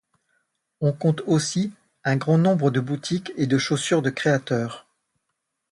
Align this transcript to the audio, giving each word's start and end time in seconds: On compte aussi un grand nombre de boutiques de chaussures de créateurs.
On 0.79 0.93
compte 0.93 1.21
aussi 1.27 1.73
un 2.03 2.15
grand 2.15 2.39
nombre 2.39 2.71
de 2.71 2.79
boutiques 2.79 3.37
de 3.37 3.57
chaussures 3.59 4.01
de 4.01 4.09
créateurs. 4.09 4.87